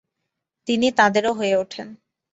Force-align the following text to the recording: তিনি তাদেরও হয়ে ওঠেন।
তিনি 0.67 0.87
তাদেরও 0.91 1.31
হয়ে 1.33 1.55
ওঠেন। 1.55 1.87